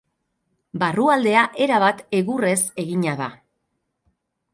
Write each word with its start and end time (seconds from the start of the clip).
Barrualdea 0.83 1.43
erabat 1.65 2.01
egurrez 2.21 2.57
egina 2.85 3.13
da. 3.21 3.29